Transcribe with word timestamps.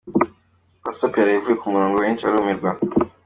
WhatsApp 0.83 1.13
yaraye 1.19 1.37
ivuye 1.39 1.55
ku 1.59 1.67
murongo 1.73 1.95
benshi 2.03 2.23
barumirwa. 2.27 2.69